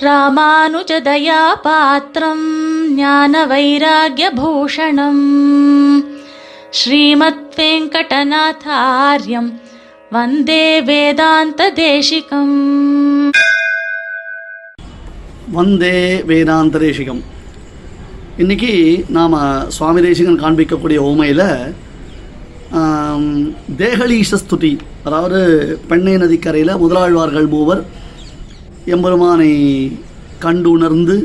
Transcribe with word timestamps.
ராமானுஜதயாபாத்திரம் 0.00 1.16
ஞான 2.94 3.32
வைராகியபூஷணம் 3.46 5.24
ஸ்ரீமத் 6.70 7.42
வெங்கடநாதாரியம் 7.56 9.50
வந்தே 10.10 10.64
வேதாந்த 10.82 11.68
தேசிகம் 11.76 12.56
வந்தே 15.52 15.98
வேதாந்த 16.24 16.78
தேசிகம் 16.78 17.22
இன்னைக்கு 18.38 18.72
நாம 19.10 19.42
சுவாமி 19.68 20.02
தேசிகன் 20.02 20.42
காண்பிக்கக்கூடிய 20.42 21.00
ஓமையில் 21.04 21.46
தேகலீஷஸ்துதி 23.76 24.72
அதாவது 25.04 25.40
பெண்ணை 25.88 26.14
நதிக்கரையில் 26.16 26.78
முதலாழ்வார்கள் 26.78 27.48
மூவர் 27.48 27.82
எம்பெருமானை 28.90 29.50
கண்டு 30.38 30.68
உணர்ந்து 30.70 31.16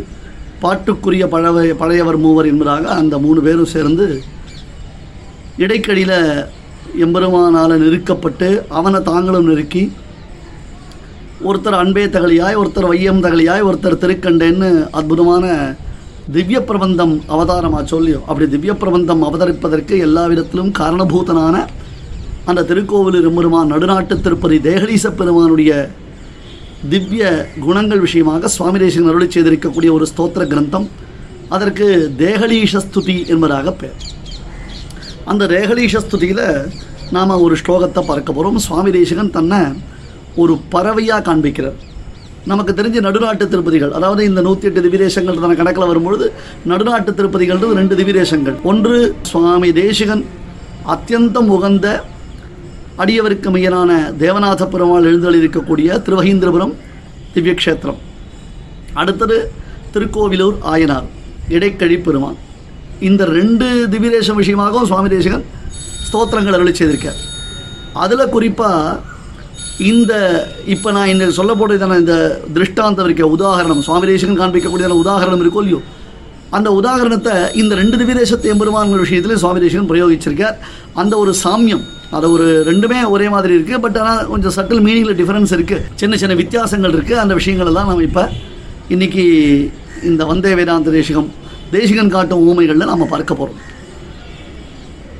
பாட்டுக்குரிய 0.62 1.24
பழவ 1.28 1.64
பழையவர் 1.74 2.18
மூவர் 2.18 2.48
என்பதாக 2.48 2.86
அந்த 2.96 3.16
மூணு 3.18 3.40
பேரும் 3.42 3.74
சேர்ந்து 3.74 4.08
இடைக்கடியில் 5.58 6.18
எம்பெருமானால் 7.04 7.80
நெருக்கப்பட்டு 7.80 8.50
அவனை 8.70 9.00
தாங்களும் 9.04 9.48
நெருக்கி 9.48 9.84
ஒருத்தர் 11.46 11.80
அன்பே 11.80 12.04
தகலியாய் 12.08 12.60
ஒருத்தர் 12.60 12.88
வையம் 12.88 13.24
தகலியாய் 13.24 13.66
ஒருத்தர் 13.66 14.02
திருக்கண்டேன்னு 14.02 14.70
அற்புதமான 14.92 15.46
திவ்ய 16.34 16.60
பிரபந்தம் 16.62 17.16
அவதாரமாக 17.28 17.84
சொல்லியோ 17.86 18.20
அப்படி 18.28 18.46
திவ்ய 18.48 18.74
பிரபந்தம் 18.74 19.26
அவதரிப்பதற்கு 19.26 19.96
எல்லா 19.98 20.24
விதத்திலும் 20.26 20.72
காரணபூதனான 20.80 21.56
அந்த 22.46 22.64
திருக்கோவிலூர் 22.64 23.28
எம்பெருமான் 23.30 23.72
நடுநாட்டு 23.74 24.16
திருப்பதி 24.20 24.58
தேகலீச 24.62 25.12
பெருமானுடைய 25.14 25.72
திவ்ய 26.92 27.24
குணங்கள் 27.66 28.04
விஷயமாக 28.06 28.50
சுவாமி 28.56 28.78
தேசிகன் 28.82 29.10
அருளை 29.12 29.28
செய்திருக்கக்கூடிய 29.28 29.90
ஒரு 29.98 30.06
ஸ்தோத்திர 30.12 30.44
கிரந்தம். 30.52 30.88
அதற்கு 31.56 31.86
தேகலீஷஸ்துதி 32.22 33.16
என்பதாக 33.34 33.72
பெயர் 33.82 34.04
அந்த 35.32 35.48
தேகலீஷஸ்துதியில் 35.56 36.46
நாம் 37.16 37.42
ஒரு 37.46 37.56
ஸ்லோகத்தை 37.62 38.02
பார்க்க 38.10 38.38
போகிறோம் 38.38 38.64
சுவாமி 38.68 38.92
தேசிகன் 38.98 39.36
தன்னை 39.38 39.60
ஒரு 40.42 40.54
பறவையாக 40.74 41.26
காண்பிக்கிறார். 41.28 41.78
நமக்கு 42.52 42.72
தெரிஞ்ச 42.80 42.98
நடுநாட்டு 43.06 43.46
திருப்பதிகள் 43.52 43.94
அதாவது 43.98 44.22
இந்த 44.30 44.42
நூற்றி 44.48 44.68
எட்டு 44.70 44.82
திவிதேசங்கள் 44.86 45.44
தன 45.44 45.56
கணக்கில் 45.60 45.90
வரும்பொழுது 45.92 46.26
நடுநாட்டு 46.72 47.12
திருப்பதிகள்ன்றது 47.20 47.80
ரெண்டு 47.80 47.96
திவிதேசங்கள் 48.00 48.58
ஒன்று 48.72 48.98
சுவாமி 49.30 49.70
தேசிகன் 49.80 50.24
அத்தியந்தம் 50.94 51.50
உகந்த 51.56 51.88
அடியவருக்கு 53.02 53.50
மையனான 53.56 53.92
தேவநாத 54.24 54.66
பெருமாள் 54.74 55.08
எழுந்தளிருக்கக்கூடிய 55.10 55.88
திருவகீந்திரபுரம் 56.06 56.74
திவ்யக்ஷேத்திரம். 57.34 58.00
அடுத்தது 59.02 59.38
திருக்கோவிலூர் 59.94 60.58
ஆயனார் 60.74 61.08
இடைக்கழி 61.56 61.98
பெருமான். 62.06 62.38
இந்த 63.08 63.26
ரெண்டு 63.38 63.68
திவ்யதேசம் 63.94 64.40
விஷயமாகவும் 64.42 64.88
சுவாமி 64.92 65.10
தேசகன் 65.16 65.46
ஸ்தோத்திரங்கள் 66.08 66.58
அருளி 66.58 66.74
செய்திருக்கார். 66.80 67.20
அதில் 68.04 68.34
குறிப்பாக 68.36 69.14
இந்த 69.92 70.14
இப்போ 70.74 70.90
நான் 70.98 71.12
இந்த 71.14 71.26
சொல்ல 71.40 71.52
போட்டதான 71.60 72.00
இந்த 72.04 72.16
திருஷ்டாந்தம் 72.56 73.08
இருக்க 73.08 73.24
உதாகரணம் 73.36 73.86
சுவாமி 73.88 74.06
தேசகன் 74.12 74.42
காண்பிக்கக்கூடியதான 74.42 75.00
உதாகரணம் 75.04 75.44
இருக்கோ 75.44 75.62
இல்லையோ? 75.64 75.82
அந்த 76.58 76.70
உதாகரணத்தை 76.80 77.36
இந்த 77.62 77.74
ரெண்டு 77.82 77.96
திவ்யதேசத்தை 78.00 78.50
எம்பெருமான்கள் 78.54 79.04
விஷயத்தில் 79.06 79.42
சுவாமி 79.44 79.62
தேசிகன் 79.64 79.92
பிரயோகிச்சிருக்கார். 79.92 80.58
அந்த 81.02 81.14
ஒரு 81.24 81.32
சாமியம் 81.44 81.84
அது 82.18 82.26
ஒரு 82.36 82.48
ரெண்டுமே 82.70 83.00
ஒரே 83.14 83.28
மாதிரி 83.36 83.54
இருக்குது 83.58 83.82
பட் 83.86 83.98
ஆனால் 84.02 84.22
கொஞ்சம் 84.34 84.56
சட்டில் 84.58 84.84
மீனிங்கில் 84.88 85.18
டிஃப்ரென்ஸ் 85.22 85.54
இருக்குது 85.58 85.86
சின்ன 86.02 86.18
சின்ன 86.22 86.36
வித்தியாசங்கள் 86.42 86.96
இருக்குது 86.98 87.22
அந்த 87.24 87.34
விஷயங்கள் 87.40 87.70
எல்லாம் 87.72 87.90
நம்ம 87.92 88.06
இப்போ 88.10 88.26
இன்றைக்கி 88.96 89.26
இந்த 90.10 90.22
வந்தே 90.32 90.52
வேதாந்த 90.60 90.92
தேசிகம் 90.98 91.30
தேசிகன் 91.76 92.14
காட்டும் 92.16 92.46
ஊமைகளில் 92.50 92.92
நம்ம 92.92 93.08
பார்க்க 93.14 93.42
போகிறோம் 93.42 93.62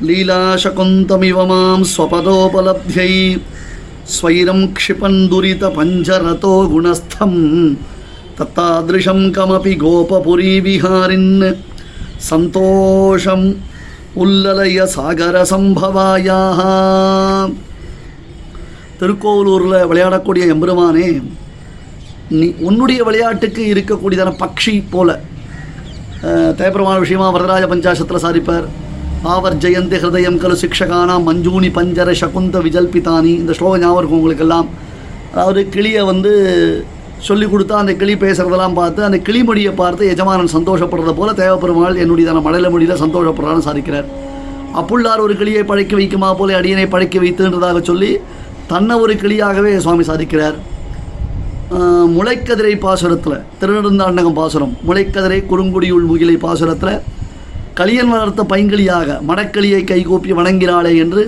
லீலா 0.08 0.42
சகுந்தமிவமாம் 0.64 1.86
ஸ்வபதோபலப்தியை 1.94 3.12
ஸ்வைரம் 4.16 4.66
க்ஷிபந்துரித 4.78 5.70
பஞ்சரதோ 5.78 6.56
குணஸ்தம். 6.74 7.40
தத்தாதிருஷம் 8.38 9.24
கமபி 9.36 9.74
கோபபுரி 9.84 10.54
விஹாரின் 10.66 11.32
சந்தோஷம் 12.30 13.46
உல்லலய 14.24 14.88
சாகர 14.96 15.36
சம்பவாயாக 15.52 16.60
திருக்கோவலூரில் 19.00 19.88
விளையாடக்கூடிய 19.90 20.44
எம்பெருமானே 20.54 21.08
நீ 22.40 22.48
உன்னுடைய 22.68 23.00
விளையாட்டுக்கு 23.08 23.64
இருக்கக்கூடியதான 23.74 24.34
பக்ஷி 24.44 24.74
போல 24.96 25.10
தேப்பிரமான 26.60 26.98
விஷயமா 27.04 27.28
வரதராஜ 27.36 27.66
பஞ்சாசத்தில் 27.72 28.24
சாதிப்பார். 28.26 28.68
ஆவர் 29.34 29.58
ஜெயந்தி 29.64 29.98
ஹிருதயம் 30.04 30.40
கலு 30.44 30.56
சிக்ஷகானா 30.64 31.16
மஞ்சூனி 31.28 31.70
பஞ்சர 31.78 32.10
சகுந்த 32.22 32.60
விஜல்பிதானி 32.66 33.32
இந்த 33.42 33.54
ஸ்லோகம் 33.58 33.82
ஞாபகம் 33.84 34.02
இருக்கும் 34.02 34.22
உங்களுக்கெல்லாம். 34.22 34.68
அதாவது 35.34 35.62
கிளியை 35.76 36.02
வந்து 36.12 36.34
சொல்லி 37.28 37.46
கொடுத்தா 37.46 37.76
அந்த 37.82 37.94
கிளி 38.02 38.14
பேசுகிறதெல்லாம் 38.24 38.78
பார்த்து 38.80 39.02
அந்த 39.08 39.18
கிளிமொழியை 39.28 39.72
பார்த்து 39.82 40.10
எஜமானன் 40.14 40.54
சந்தோஷப்படுறத 40.56 41.14
போல 41.20 41.32
தேவப்பெருமாள் 41.42 42.00
என்னுடையதான 42.04 42.42
மழலை 42.48 42.70
மொழியில் 42.74 43.02
சந்தோஷப்படுறான்னு 43.04 43.68
சாதிக்கிறார். 43.68 44.08
அப்புள்ளார் 44.80 45.26
ஒரு 45.26 45.36
கிளியை 45.42 45.64
பழைக்க 45.72 45.94
வைக்குமா 46.00 46.30
போல 46.40 46.56
அடியனை 46.60 46.86
பழைக்க 46.94 47.20
வைத்துன்றதாக 47.24 47.82
சொல்லி 47.90 48.12
தன்னை 48.72 48.96
ஒரு 49.04 49.14
கிளியாகவே 49.24 49.74
சுவாமி 49.86 50.06
சாதிக்கிறார். 50.12 50.58
முளைக்கதிரை 52.16 52.74
பாசுரத்தில் 52.84 53.38
திருநெடுந்தாண்டகம் 53.60 54.36
பாசுரம் 54.40 54.74
முளைக்கதிரை 54.88 55.40
குறுங்குடியுள் 55.52 56.06
முகிலை 56.10 56.36
பாசுரத்தில் 56.44 57.02
கலியன் 57.80 58.12
வளர்த்த 58.14 58.42
பைங்கிளியாக 58.52 59.18
மடக்களியை 59.30 59.80
கைகூப்பி 59.92 60.34
வணங்கினாளே 60.40 60.92
என்று 61.04 61.24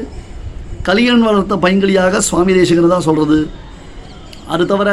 கலியன் 0.87 1.25
வளர்த்த 1.27 1.55
பைங்கிளியாக 1.63 2.21
சுவாமி 2.27 2.53
தேசிகர் 2.53 2.93
தான் 2.93 3.07
சொல்கிறது 3.07 3.39
அது 4.47 4.65
தவிர 4.65 4.89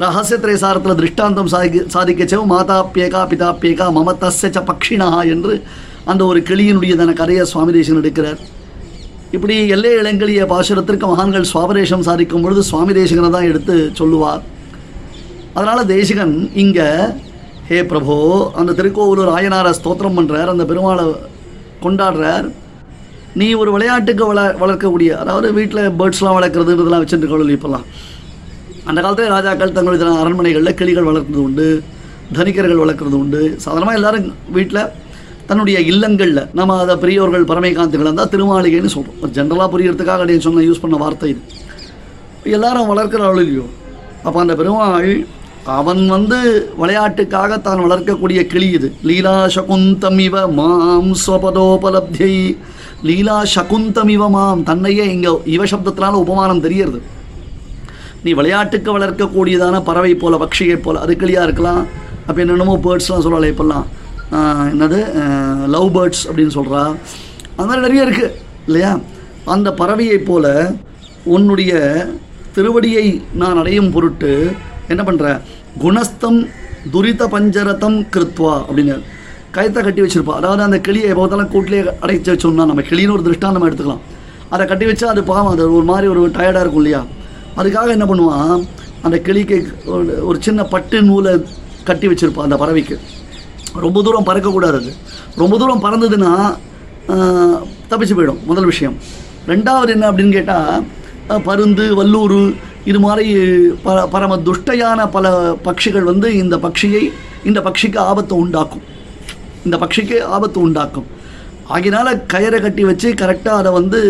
ரகசியத்ரேசாரத்தில் 0.00 0.96
திருஷ்டாந்தம் 0.96 1.48
சாதிக்க 1.48 1.84
சாதிக்கச்சவும் 1.94 2.52
மாதா 2.52 2.76
பேகா 2.94 3.22
பிதா 3.32 3.48
பேகா 3.62 3.86
மம 3.90 4.14
தசச்ச 4.20 4.58
பக்ஷினஹா 4.68 5.20
என்று 5.34 5.54
அந்த 6.04 6.22
ஒரு 6.24 6.40
கிளியினுடையதான 6.40 7.12
கதையை 7.12 7.44
சுவாமி 7.44 7.72
தேசன் 7.72 8.00
எடுக்கிறார் 8.00 8.40
இப்படி 9.32 9.54
எல்லை 9.68 9.92
இளங்கலிய 9.98 10.46
பாசுரத்திற்கு 10.46 11.06
மகான்கள் 11.06 11.50
சுவாபரேஷம் 11.52 12.02
சாதிக்கும் 12.02 12.42
பொழுது 12.42 12.62
சுவாமி 12.62 12.92
தேசிகனை 12.92 13.30
தான் 13.30 13.48
எடுத்து 13.48 13.76
சொல்லுவார் 13.94 14.42
அதனால் 15.54 15.86
தேசிகன் 15.86 16.34
இங்கே 16.54 16.88
ஹே 17.68 17.78
பிரபோ 17.82 18.16
அந்த 18.54 18.70
திருக்கோவிலூர் 18.72 19.34
ஆயனாரை 19.34 19.72
ஸ்தோத்திரம் 19.72 20.18
பண்ணுறார் 20.18 20.52
அந்த 20.52 20.64
பெருமாளை 20.64 21.04
கொண்டாடுறார் 21.82 22.46
நீ 23.34 23.46
ஒரு 23.54 23.70
விளையாட்டுக்கு 23.72 24.24
வள 24.26 24.40
வளர்க்கக்கூடிய 24.60 25.10
அதாவது 25.16 25.48
வீட்டில் 25.52 25.92
பேர்ட்ஸ்லாம் 26.00 26.38
வளர்க்குறதுன்றதெல்லாம் 26.38 27.04
வச்சுருக்கோம் 27.04 27.54
இப்போல்லாம் 27.54 27.86
அந்த 28.88 28.98
காலத்தில் 29.00 29.32
ராஜாக்கள் 29.36 29.74
தங்களுடைய 29.76 30.14
அரண்மனைகளில் 30.22 30.78
கிளிகள் 30.80 31.08
வளர்க்குறது 31.10 31.42
உண்டு 31.48 31.66
தனிக்கர்கள் 32.36 32.82
வளர்க்குறது 32.84 33.16
உண்டு. 33.22 33.40
சாதாரணமாக 33.64 33.98
எல்லாரும் 34.00 34.26
வீட்டில் 34.56 34.90
தன்னுடைய 35.48 35.78
இல்லங்களில் 35.90 36.42
நம்ம 36.58 36.78
அதை 36.82 36.94
பெரியோர்கள் 37.04 37.44
பரமைகாந்துகள் 37.50 38.06
இருந்தால் 38.06 38.32
திருமாளிகைன்னு 38.34 38.92
சொல்கிறோம் 38.94 39.20
ஒரு 39.22 39.32
ஜென்ரலாக 39.38 39.68
புரியறதுக்காக 39.74 40.26
நீ 40.30 40.34
சொன்ன 40.46 40.64
யூஸ் 40.68 40.82
பண்ண 40.84 40.96
வார்த்தை 41.04 41.30
இது. 41.34 41.40
எல்லாரும் 42.56 42.90
வளர்க்குறாள் 42.92 43.40
இல்லையோ? 43.44 43.66
அப்போ 44.24 44.38
அந்த 44.40 44.54
பெருமாள் 44.60 45.10
அவன் 45.78 46.02
வந்து 46.16 46.38
விளையாட்டுக்காக 46.82 47.60
தான் 47.66 47.82
வளர்க்கக்கூடிய 47.86 48.40
கிளி 48.52 48.68
இது. 48.78 48.88
லீலா 49.08 49.36
சகுந்தமிவ 49.56 50.36
மாம் 50.60 51.10
ஸ்வபதோபலப்தியை. 51.24 52.36
லீலா 53.08 53.36
சகுந்தமிவ 53.54 54.30
மாம். 54.36 54.62
தன்னையே 54.70 55.04
இங்கே 55.14 55.32
இவ 55.56 55.64
சப்தத்தினால 55.64 56.22
உபமானம் 56.24 56.64
தெரியறது. 56.68 57.00
நீ 58.24 58.30
விளையாட்டுக்கு 58.38 58.90
வளர்க்கக்கூடியதான 58.96 59.76
பறவை 59.88 60.12
போல 60.22 60.36
பக்ஷியை 60.42 60.76
போல் 60.84 61.02
அது 61.04 61.12
கிளியாக 61.22 61.46
இருக்கலாம். 61.48 61.82
அப்போ 62.26 62.38
என்னென்னமோ 62.42 62.74
பேர்ட்ஸ்லாம் 62.84 63.24
சொல்லலை 63.26 63.48
இப்போல்லாம். 63.52 63.86
என்னது? 64.72 64.98
லவ் 65.74 65.88
பேர்ட்ஸ் 65.96 66.24
அப்படின்னு 66.28 66.54
சொல்கிறா 66.58 66.82
அது 67.56 67.66
மாதிரி 67.68 67.84
நிறைய 67.86 68.06
இருக்குது 68.06 68.36
இல்லையா? 68.68 68.92
அந்த 69.54 69.68
பறவையை 69.80 70.18
போல 70.28 70.46
உன்னுடைய 71.36 71.72
திருவடியை 72.56 73.06
நான் 73.40 73.58
அடையும் 73.62 73.90
பொருட்டு 73.94 74.30
என்ன 74.92 75.02
பண்ணுற 75.08 75.26
குணஸ்தம் 75.82 76.40
துரித 76.94 77.26
பஞ்சரதம் 77.34 77.98
கிருத்வா 78.14 78.54
அப்படின்னு 78.66 78.96
கயத்தை 79.56 79.80
கட்டி 79.86 80.02
வச்சிருப்பா. 80.04 80.36
அதாவது 80.40 80.62
அந்த 80.66 80.78
கிளியை 80.86 81.08
எப்போதாலும் 81.12 81.50
கூட்டிலே 81.54 81.80
அடைச்சி 82.04 82.30
வச்சோம்னா 82.32 82.66
நம்ம 82.70 82.84
கிளின்னு 82.90 83.14
ஒரு 83.16 83.24
திருஷ்டாந்தமாக 83.26 83.56
நம்ம 83.56 83.68
எடுத்துக்கலாம். 83.70 84.04
அதை 84.54 84.62
கட்டி 84.70 84.86
வச்சா 84.90 85.08
அது 85.14 85.22
பாவம் 85.32 85.52
அது 85.54 85.64
ஒரு 85.78 85.86
மாதிரி 85.90 86.06
ஒரு 86.14 86.22
டயர்டாக 86.36 86.64
இருக்கும் 86.64 86.82
இல்லையா? 86.84 87.02
அதுக்காக 87.60 87.88
என்ன 87.96 88.04
பண்ணுவான்? 88.10 88.62
அந்த 89.06 89.16
கிளிக்கு 89.26 89.56
ஒரு 90.28 90.38
சின்ன 90.46 90.60
பட்டு 90.74 90.98
நூலை 91.08 91.32
கட்டி 91.88 92.06
வச்சிருப்பான் 92.08 92.46
அந்த 92.48 92.56
பறவைக்கு. 92.62 92.96
ரொம்ப 93.84 94.02
தூரம் 94.06 94.28
பறக்கக்கூடாது 94.28 94.78
அது. 94.80 94.92
ரொம்ப 95.42 95.54
தூரம் 95.62 95.84
பறந்ததுன்னா 95.84 96.32
தப்பிச்சு 97.90 98.14
போயிடும். 98.16 98.42
முதல் 98.50 98.68
விஷயம். 98.72 98.96
ரெண்டாவது 99.52 99.90
என்ன 99.94 100.10
அப்படின்னு 100.12 100.36
கேட்டால் 100.38 101.40
பருந்து 101.48 101.84
வல்லூர் 101.98 102.38
இது 102.90 102.98
மாதிரி 103.06 103.32
ப 103.82 103.96
பரம 104.14 104.36
துஷ்டையான 104.46 105.00
பல 105.16 105.26
பட்சிகள் 105.66 106.08
வந்து 106.10 106.28
இந்த 106.42 106.56
பட்சியை 106.64 107.02
இந்த 107.48 107.58
பட்சிக்கு 107.66 107.98
ஆபத்தை 108.10 108.36
உண்டாக்கும். 108.44 108.84
இந்த 109.64 109.76
பட்சிக்கு 109.82 110.16
ஆபத்து 110.36 110.58
உண்டாக்கும். 110.66 111.08
ஆகினால 111.74 112.08
கயிறை 112.32 112.58
கட்டி 112.60 112.82
வச்சு 112.88 113.08
கரெக்டாக 113.20 113.60
அதை 113.60 113.70
வந்து 113.72 114.00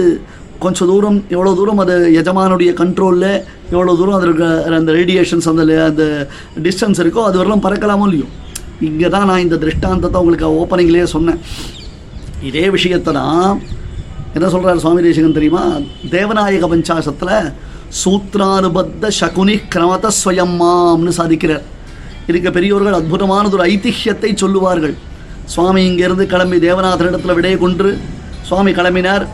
கொஞ்சம் 0.64 0.88
தூரம் 0.92 1.18
எவ்வளோ 1.34 1.52
தூரம் 1.58 1.80
அது 1.84 1.94
எஜமானுடைய 2.20 2.70
கண்ட்ரோலில் 2.80 3.28
எவ்வளோ 3.74 3.92
தூரம் 4.00 4.16
அதில் 4.16 4.28
இருக்கிற 4.30 4.78
அந்த 4.80 4.92
ரேடியேஷன்ஸ் 4.98 5.48
அந்த 5.52 5.62
அந்த 5.90 6.04
டிஸ்டன்ஸ் 6.66 7.00
இருக்கோ 7.02 7.22
அது 7.28 7.40
வரலாம் 7.42 7.64
பறக்கலாமோ 7.66 8.06
இல்லையோ? 8.08 8.28
இங்கே 8.88 9.08
தான் 9.14 9.28
நான் 9.30 9.44
இந்த 9.46 9.56
திருஷ்டாந்தத்தை 9.64 10.20
உங்களுக்கு 10.22 10.46
ஓப்பனிங்லேயே 10.62 11.06
சொன்னேன். 11.14 11.40
இதே 12.48 12.64
விஷயத்தை 12.76 13.12
தான் 13.18 13.60
என்ன 14.36 14.46
சொல்கிறார் 14.54 14.82
சுவாமி 14.84 15.00
தேசிகன் 15.06 15.38
தெரியுமா? 15.38 15.64
தேவநாயக 16.16 16.68
பஞ்சாசத்தில் 16.72 17.36
சூத்ரானுபத்த 18.00 19.10
சகுனி 19.20 19.54
கிரமத 19.74 20.10
ஸ்வயம்மாம்னு 20.20 21.12
சாதிக்கிறார். 21.20 21.64
இதுக்கு 22.30 22.50
பெரியோர்கள் 22.56 22.98
அற்புதமானது 22.98 23.56
ஒரு 23.58 23.64
ஐதிஹ்யத்தை 23.74 24.30
சொல்லுவார்கள். 24.42 24.94
சுவாமி 25.54 25.80
இங்கேருந்து 25.90 26.24
கிளம்பி 26.32 26.58
தேவநாதனிடத்தில் 26.66 27.36
விடையை 27.38 27.56
கொன்று 27.62 27.90
சுவாமி 28.48 28.72
கிளம்பினார். 28.78 29.24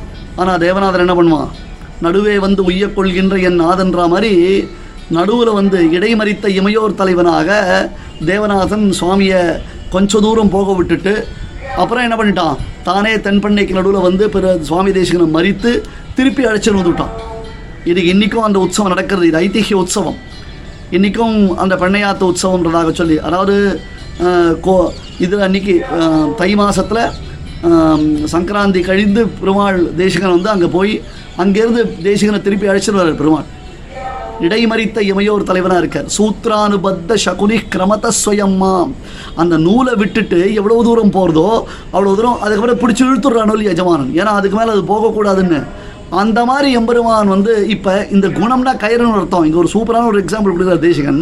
ஆனால் 0.43 0.61
தேவநாதர் 0.65 1.05
என்ன 1.05 1.15
பண்ணுவான்? 1.19 1.49
நடுவே 2.05 2.35
வந்து 2.47 2.61
உய்யக் 2.69 2.97
கொள்கின்ற 2.97 3.37
என் 3.49 3.63
நாதன்ற 3.65 4.03
மாதிரி 4.13 4.33
நடுவில் 5.17 5.57
வந்து 5.59 5.79
இடைமறித்த 5.97 6.49
இமையோர் 6.59 6.99
தலைவனாக 7.01 7.49
தேவநாதன் 8.31 8.87
சுவாமியை 8.99 9.41
கொஞ்ச 9.95 10.21
தூரம் 10.27 10.53
போக 10.55 10.73
விட்டுட்டு 10.79 11.15
அப்புறம் 11.83 12.05
என்ன 12.07 12.17
பண்ணிட்டான்? 12.21 12.57
தானே 12.89 13.13
தென்பண்ணைக்கு 13.27 13.79
நடுவில் 13.79 14.07
வந்து 14.09 14.25
பிற 14.35 14.55
சுவாமி 14.69 14.91
தேசிகனை 14.99 15.27
மறித்து 15.37 15.71
திருப்பி 16.19 16.43
அழைச்சிட்டு 16.51 16.81
வந்துவிட்டான் 16.81 17.15
இது 17.91 18.01
இன்றைக்கும் 18.13 18.47
அந்த 18.47 18.59
உற்சவம் 18.65 18.93
நடக்கிறது. 18.93 19.29
இது 19.31 19.39
ஐதிஹிய 19.47 19.77
உற்சவம். 19.83 20.19
இன்றைக்கும் 20.97 21.37
அந்த 21.63 21.75
பெண்ணையாத்த 21.83 22.23
உற்சவம்ன்றதாக 22.33 22.93
சொல்லி 23.01 23.17
அதாவது 23.29 23.57
கோ 24.67 24.75
இது 25.25 25.37
அன்னைக்கு 25.47 25.75
தை 26.41 26.51
மாதத்தில் 26.61 27.03
சங்கராந்தி 28.33 28.81
கழிந்து 28.89 29.23
பெருமாள் 29.39 29.79
தேசிகன் 30.01 30.35
வந்து 30.35 30.51
அங்கே 30.55 30.69
போய் 30.75 30.93
அங்கேருந்து 31.43 31.83
தேசிகனை 32.09 32.39
திருப்பி 32.43 32.71
அழைச்சிட்டு 32.73 33.01
வர்றார் 33.01 33.21
பெருமாள். 33.21 33.49
இடைமறித்த 34.47 34.99
இமையோர் 35.11 35.47
தலைவனாக 35.49 35.83
இருக்கார். 35.83 36.09
சூத்ரானுபத்த 36.17 37.17
சகுனி 37.25 37.57
கிரமதஸ்வயம்மா 37.75 38.75
அந்த 39.43 39.55
நூலை 39.65 39.95
விட்டுட்டு 40.03 40.39
எவ்வளோ 40.61 40.77
தூரம் 40.89 41.15
போகிறதோ 41.17 41.49
அவ்வளோ 41.95 42.13
தூரம் 42.19 42.39
அதுக்கப்புறம் 42.45 42.81
பிடிச்சி 42.83 43.03
இழுத்துடுறானோ 43.09 43.55
இல்லையா 43.57 43.75
எஜமானன் 43.77 44.13
ஏன்னா 44.21 44.35
அதுக்கு 44.41 44.59
மேலே 44.61 44.75
அது 44.77 44.85
போகக்கூடாதுன்னு. 44.93 45.61
அந்த 46.23 46.41
மாதிரி 46.51 46.69
எம்பெருமான் 46.79 47.35
வந்து 47.35 47.55
இப்போ 47.75 47.95
இந்த 48.17 48.27
குணம்னா 48.39 48.75
கயிறுன்னு 48.85 49.19
அர்த்தம். 49.23 49.45
இங்கே 49.49 49.61
ஒரு 49.63 49.71
சூப்பரான 49.75 50.09
ஒரு 50.13 50.21
எக்ஸாம்பிள் 50.25 50.55
கொடுக்குறார் 50.55 50.87
தேசிகன். 50.87 51.21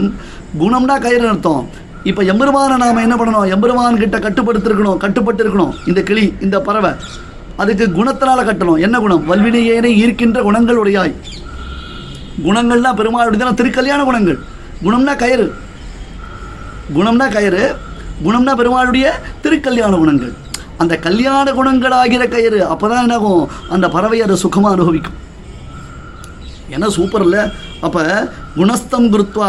குணம்னா 0.63 0.97
கயிறுன்னு 1.07 1.35
அர்த்தம். 1.35 1.65
இப்போ 2.07 2.23
எம்பெருமானை 2.23 2.77
நாம் 2.77 2.97
என்ன 2.97 3.15
பண்ணணும்? 3.17 3.51
எம்பெருமான் 3.51 3.97
கிட்ட 3.97 4.19
கட்டுப்படுத்திருக்கணும் 4.19 4.97
கட்டுப்பட்டு 4.97 5.43
இருக்கணும் 5.45 5.75
இந்த 5.87 6.03
கிளி 6.03 6.35
இந்த 6.41 6.61
பறவை. 6.61 6.91
அதுக்கு 7.57 7.87
குணத்தினால 7.87 8.45
கட்டணும். 8.45 8.81
என்ன 8.81 8.99
குணம்? 8.99 9.25
வல்வினையேனை 9.33 9.91
ஈர்க்கின்ற 10.03 10.43
குணங்கள் 10.43 10.77
உடையாய். 10.77 11.15
குணங்கள்னா 12.45 12.95
பெருமாளுடைய 12.95 13.53
திருக்கல்யாண 13.55 14.05
குணங்கள். 14.05 14.39
குணம்னா 14.85 15.17
கயிறு. 15.17 15.55
குணம்னா 16.95 17.33
கயிறு. 17.33 17.75
குணம்னா 18.25 18.55
பெருமாளுடைய 18.55 19.11
திருக்கல்யாண 19.43 19.97
குணங்கள். 19.97 20.33
அந்த 20.77 20.97
கல்யாண 20.97 21.53
குணங்களாகிற 21.53 22.29
கயிறு. 22.29 22.67
அப்பதான் 22.73 23.01
என்னாகும்? 23.01 23.49
அந்த 23.71 23.89
பறவை 23.89 24.23
அதை 24.23 24.37
சுகமாக 24.37 24.75
அனுபவிக்கும். 24.75 25.19
என்ன 26.69 26.89
சூப்பர் 26.89 27.23
இல்லை? 27.23 27.41
அப்போ 27.81 28.03
குணஸ்தம் 28.59 29.09
கிருத்வா 29.13 29.49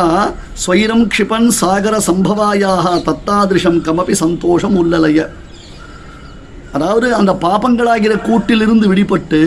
ஸ்வைரம் 0.62 1.04
க்ஷிபன் 1.12 1.50
சாகர 1.59 1.95
சம்பவாயாக 2.07 2.86
தத்தாதிருஷம் 3.07 3.77
கமபி 3.86 4.15
சந்தோஷம் 4.24 4.75
உள்ளலைய. 4.81 5.19
அதாவது 6.75 7.07
அந்த 7.19 7.31
பாபங்களாகிற 7.44 8.13
கூட்டிலிருந்து 8.27 8.88
விடுபட்டு 8.92 9.42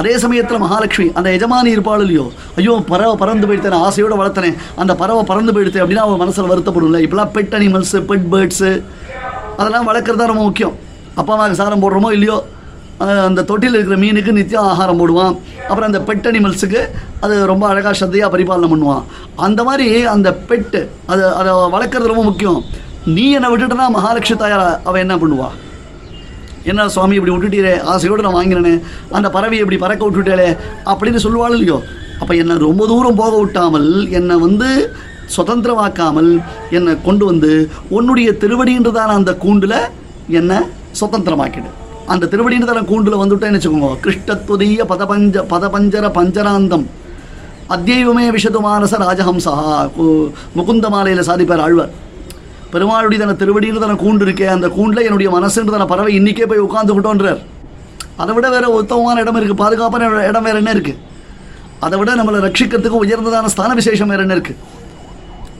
அதே 0.00 0.12
சமயத்தில் 0.22 0.62
மகாலட்சுமி 0.62 1.06
அந்த 1.18 1.28
எஜமானி 1.36 1.70
இருப்பாள் 1.76 2.02
இல்லையோ 2.04 2.24
ஐயோ 2.60 2.74
பறவை 2.90 3.14
பறந்து 3.22 3.46
போயிடுத்தேன் 3.48 3.84
ஆசையோடு 3.86 4.20
வளர்த்தனேன் 4.20 4.56
அந்த 4.82 4.92
பறவை 5.02 5.22
பறந்து 5.30 5.54
போயிடுத்து 5.54 5.82
அப்படின்னா 5.82 6.04
அவன் 6.06 6.22
மனசில் 6.22 6.50
வருத்தப்படும்ல 6.52 7.00
இப்போலாம் 7.06 7.32
பெட் 7.36 7.56
அனிமல்ஸு 7.58 8.00
பெட் 8.10 8.28
பேர்ட்ஸு 8.34 8.70
அதெல்லாம் 9.60 9.88
வளர்க்குறது 9.90 10.20
தான் 10.22 10.32
ரொம்ப 10.32 10.44
முக்கியம். 10.48 10.74
அப்பா 11.20 11.32
அம்மாவுக்கு 11.34 11.60
சாரம் 11.60 11.82
போடுறோமோ 11.84 12.10
இல்லையோ? 12.16 12.38
அந்த 13.28 13.44
தொட்டியில் 13.50 13.76
இருக்கிற 13.76 13.96
மீனுக்கு 14.02 14.32
நித்தியம் 14.38 14.68
ஆகாரம் 14.72 15.00
போடுவான். 15.00 15.34
அப்புறம் 15.68 15.88
அந்த 15.90 16.00
பெட் 16.08 16.26
அனிமல்ஸுக்கு 16.30 16.80
அது 17.24 17.34
ரொம்ப 17.52 17.64
அழகாக 17.68 17.94
சத்தையாக 18.00 18.32
பரிபாலனை 18.34 18.68
பண்ணுவான். 18.72 19.04
அந்த 19.46 19.60
மாதிரி 19.68 19.86
அந்த 20.14 20.28
பெட்டு 20.50 20.80
அதை 21.12 21.24
அதை 21.40 21.52
வளர்க்குறது 21.76 22.12
ரொம்ப 22.12 22.24
முக்கியம். 22.30 22.60
நீ 23.16 23.24
என்னை 23.38 23.50
விட்டுட்டனா 23.52 23.88
மகாலட்சுமி 23.96 24.38
தாயார் 24.42 24.64
அவள் 24.88 25.04
என்ன 25.04 25.16
பண்ணுவா? 25.22 25.48
என்ன 26.70 26.88
சுவாமி 26.94 27.16
இப்படி 27.18 27.34
விட்டுட்டீரே 27.34 27.74
ஆசையோடு 27.92 28.24
நான் 28.26 28.38
வாங்கினேனே 28.38 28.74
அந்த 29.18 29.28
பறவையை 29.36 29.62
இப்படி 29.64 29.78
பறக்க 29.84 30.02
விட்டுட்டேளே 30.08 30.48
அப்படின்னு 30.90 31.22
சொல்லுவாள் 31.26 31.56
இல்லையோ? 31.58 31.78
அப்போ 32.22 32.32
என்னை 32.42 32.56
ரொம்ப 32.68 32.86
தூரம் 32.90 33.20
போக 33.20 33.34
விட்டாமல் 33.42 33.90
என்னை 34.18 34.36
வந்து 34.46 34.68
சுதந்திரமாக்காமல் 35.36 36.30
என்னை 36.78 36.92
கொண்டு 37.06 37.24
வந்து 37.30 37.52
உன்னுடைய 37.96 38.30
திருவடின்றதான 38.42 39.14
அந்த 39.20 39.32
கூண்டில் 39.44 39.78
என்னை 40.40 40.58
சுதந்திரமாக்கிடு. 41.00 41.70
அந்த 42.10 42.26
திருவடின்றதான 42.26 42.84
கூண்டில் 42.84 43.14
வந்துவிட்டேன்னு 43.14 43.58
வச்சுக்கோங்க. 43.58 43.96
கிருஷ்ணத்துதீய 44.04 44.80
பதபஞ்ச 44.88 45.44
பதபஞ்சர 45.50 46.06
பஞ்சராந்தம். 46.08 46.84
அத்தியவமே 47.68 48.24
விஷது 48.30 48.60
மானச 48.64 48.94
ராஜஹம்சா. 48.98 49.54
கு- 49.98 50.30
முகுந்த 50.56 50.88
மாலையில் 50.88 51.24
சாதிப்பார் 51.24 51.60
ஆழ்வார். 51.60 51.90
பெருமாளுடைய 52.72 53.18
தன 53.18 53.34
திருவடியில் 53.34 53.78
தன 53.78 53.92
கூண்டு 53.92 54.24
இருக்கே 54.26 54.46
அந்த 54.46 54.68
கூண்டில் 54.68 55.04
என்னுடைய 55.04 55.32
மனசுன்ற 55.32 55.70
தன 55.70 55.84
பறவை 55.84 56.14
இன்றைக்கே 56.14 56.46
போய் 56.46 56.60
உட்காந்துக்கிட்டோன்றார் 56.60 57.38
அதை 58.16 58.34
விட 58.34 58.50
வேறு 58.50 58.72
உத்தமமான 58.72 59.20
இடம் 59.20 59.36
இருக்குது 59.36 59.54
பாதுகாப்பான 59.54 60.26
இடம் 60.26 60.42
வேறு 60.42 60.56
என்ன 60.56 60.72
இருக்குது 60.72 60.98
அதை 61.80 61.98
விட 61.98 62.14
நம்மளை 62.14 62.52
ரட்சிக்கிறதுக்கு 62.52 62.98
உயர்ந்ததான 63.04 63.46
ஸ்தான 63.46 63.74
விசேஷம் 63.74 64.08
வேறு 64.08 64.20
என்ன 64.20 64.34
இருக்குது 64.34 64.56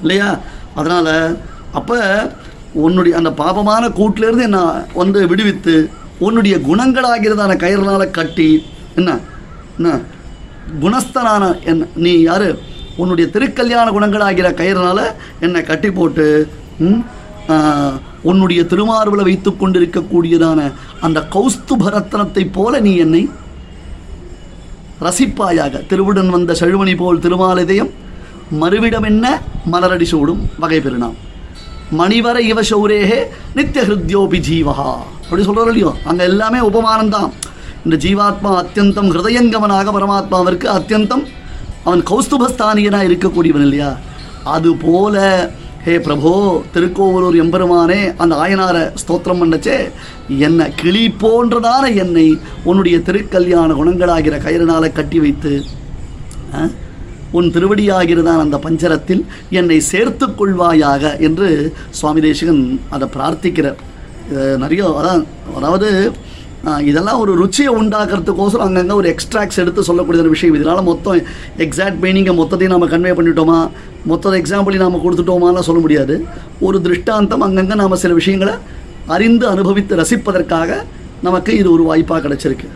இல்லையா? 0.01 0.39
அதனால் 0.75 1.39
அப்போ 1.73 2.31
உன்னுடைய 2.73 3.17
அந்த 3.17 3.31
பாபமான 3.31 3.89
கூட்டிலேருந்து 3.89 4.43
என்ன 4.43 4.85
வந்து 4.95 5.27
விடுவித்து 5.27 5.91
உன்னுடைய 6.21 6.57
குணங்களாகிறதான 6.65 7.53
கயிறுனால 7.57 8.03
கட்டி 8.11 8.49
என்ன 8.97 9.11
என்ன 9.77 9.91
குணஸ்தனான 10.83 11.43
என்ன 11.65 11.87
நீ 11.97 12.13
யார்? 12.23 12.49
உன்னுடைய 12.97 13.27
திருக்கல்யாண 13.31 13.87
குணங்களாகிற 13.93 14.49
கயிறுனால 14.55 15.01
என்னை 15.41 15.61
கட்டி 15.63 15.91
போட்டு 15.91 16.27
ம், 16.85 17.01
உன்னுடைய 18.23 18.61
திருமார்பில் 18.67 19.27
வைத்து 19.27 19.51
கொண்டிருக்கக்கூடியதான 19.53 20.61
அந்த 21.01 21.21
கௌஸ்துபரத்னத்தை 21.35 22.45
போல 22.51 22.81
நீ 22.81 22.93
என்னை 22.99 23.23
ரசிப்பாயாக 25.01 25.83
திருவுடன் 25.91 26.31
வந்த 26.31 26.55
செழுமணி 26.61 26.95
போல் 26.97 27.23
திருமாலதயம் 27.25 27.91
மறுவிடம் 28.61 29.07
என்ன? 29.07 29.27
மலரடி 29.67 30.07
சூடும் 30.07 30.43
வகை 30.59 30.81
பெருணாம் 30.81 31.17
மணிவர 31.93 32.37
இவ 32.47 32.61
சௌரேகே 32.69 33.21
நித்திய 33.55 33.83
ஹிருத்யோபி 33.85 34.39
ஜீவகா 34.47 34.91
அப்படி 35.31 35.45
சொல்கிறோம் 35.45 35.69
இல்லையோ 35.69 35.91
அங்கே 36.05 36.25
எல்லாமே 36.25 36.61
உபமானம் 36.67 37.11
தான் 37.11 37.29
இந்த 37.85 37.97
ஜீவாத்மா 37.97 38.51
அத்தியந்தம் 38.59 39.11
ஹிருதயங்கமனாக 39.11 39.93
பரமாத்மாவிற்கு 39.93 40.67
அத்தியந்தம். 40.71 41.23
அவன் 41.85 42.03
கௌஸ்துபஸ்தானியனாக 42.07 43.09
இருக்கக்கூடியவன் 43.09 43.63
இல்லையா? 43.63 43.91
அது 44.51 44.71
போல 44.77 45.17
ஹே 45.85 45.95
பிரபோ 45.99 46.33
திருக்கோவலூர் 46.75 47.37
எம்பெருமானே 47.37 48.01
அந்த 48.19 48.35
ஆயனாரை 48.37 48.83
ஸ்தோத்திரம் 49.01 49.41
பண்ணச்சே 49.41 49.77
என்ன 50.41 50.69
கிளி 50.77 51.05
போன்றதான 51.23 51.95
என்னை 51.97 52.27
உன்னுடைய 52.65 52.97
திருக்கல்யாண 53.01 53.75
குணங்களாகிற 53.75 54.37
கயிறுனால 54.45 54.93
கட்டி 54.93 55.21
வைத்து 55.21 55.53
ஆ, 56.55 56.63
உன் 57.33 57.53
திருவடியாகிறதான் 57.55 58.43
அந்த 58.45 58.57
பஞ்சரத்தில் 58.59 59.23
என்னை 59.53 59.79
சேர்த்து 59.89 60.27
கொள்வாயாக 60.33 61.19
என்று 61.21 61.49
சுவாமி 61.91 62.21
தேசிகன் 62.21 62.63
அதை 62.91 63.09
பிரார்த்திக்கிறார். 63.09 63.81
நிறைய 64.65 64.83
அதான் 65.01 65.23
அதாவது 65.59 66.13
இதெல்லாம் 66.87 67.19
ஒரு 67.19 67.33
ருச்சியை 67.43 67.71
உண்டாக்குறதுக்கோசரம் 67.81 68.67
அங்கங்கே 68.67 68.93
ஒரு 68.93 69.15
எக்ஸ்ட்ராக்ஸ் 69.15 69.61
எடுத்து 69.63 69.83
சொல்லக்கூடிய 69.89 70.23
ஒரு 70.23 70.33
விஷயம். 70.35 70.55
இதனால் 70.55 70.83
மொத்தம் 70.83 71.19
எக்ஸாக்ட் 71.65 72.01
மீனிங்கை 72.03 72.35
மொத்தத்தையும் 72.41 72.75
நம்ம 72.75 72.87
கன்வே 72.87 73.13
பண்ணிட்டோமா? 73.19 73.71
மொத்த 74.11 74.31
எக்ஸாம்பிளையும் 74.31 74.85
நாம் 74.85 75.05
கொடுத்துட்டோமாலாம் 75.05 75.69
சொல்ல 75.69 75.81
முடியாது. 75.81 76.25
ஒரு 76.61 76.81
திருஷ்டாந்தம் 76.81 77.41
அங்கங்கே 77.41 77.75
நாம் 77.75 78.03
சில 78.05 78.15
விஷயங்களை 78.21 78.55
அறிந்து 79.07 79.47
அனுபவித்து 79.49 79.97
ரசிப்பதற்காக 79.97 80.77
நமக்கு 81.23 81.57
இது 81.57 81.69
ஒரு 81.73 81.83
வாய்ப்பாக 81.83 82.29
கிடைச்சிருக்கு. 82.29 82.69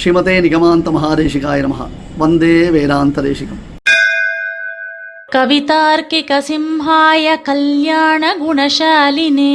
ஸ்ரீமதே 0.00 0.34
நிகமாந்த 0.46 0.90
மகாதேசிகாய 0.96 1.66
நமகா 1.68 1.86
வந்தே 2.18 2.56
வேதாந்த 2.76 3.22
தேசிகம். 3.22 3.62
கவிதார்க்கிக 5.32 6.32
சிம்ஹாய 6.48 7.42
கல்யாண 7.42 8.22
குணசாலினே. 8.42 9.54